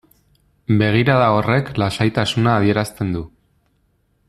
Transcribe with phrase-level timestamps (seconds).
[0.79, 3.23] Begirada horrek lasaitasuna adierazten du.